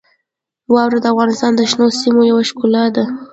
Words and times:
واوره 0.73 0.99
د 1.01 1.05
افغانستان 1.13 1.51
د 1.55 1.61
شنو 1.71 1.87
سیمو 2.01 2.21
یوه 2.31 2.43
ښکلا 2.49 2.85
ده. 2.95 3.03